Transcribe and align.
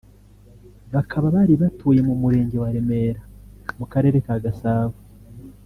bakaba 0.93 1.27
bari 1.35 1.53
batuye 1.61 1.99
mu 2.07 2.15
Murenge 2.21 2.55
wa 2.63 2.69
Remera 2.75 3.21
mu 3.79 3.85
Karere 3.91 4.17
ka 4.25 4.35
Gasabo 4.43 4.95